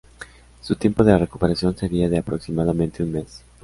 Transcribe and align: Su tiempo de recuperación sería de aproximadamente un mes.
Su 0.61 0.77
tiempo 0.77 1.03
de 1.03 1.15
recuperación 1.15 1.77
sería 1.77 2.09
de 2.09 2.17
aproximadamente 2.17 3.03
un 3.03 3.11
mes. 3.11 3.43